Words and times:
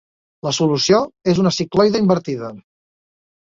La 0.47 0.53
solució 0.59 1.03
és 1.35 1.43
una 1.45 1.53
cicloide 1.59 2.05
invertida. 2.07 2.53